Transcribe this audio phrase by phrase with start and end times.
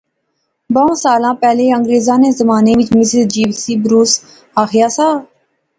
[0.73, 4.11] بہوں سالاں پہلے انگریریں نے زمانے وچ مسز جی سی بروس
[4.63, 5.07] آخیا سا